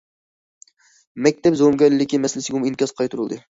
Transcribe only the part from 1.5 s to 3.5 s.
زومىگەرلىكى مەسىلىسىگىمۇ ئىنكاس قايتۇرۇلدى.